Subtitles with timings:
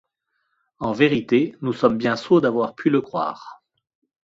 [0.79, 3.61] En vérité, nous sommes bien sots d’avoir pu le croire!...